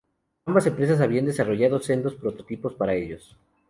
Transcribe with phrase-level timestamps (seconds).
[0.47, 3.19] Ambas empresas habían desarrollado sendos prototipos para ello.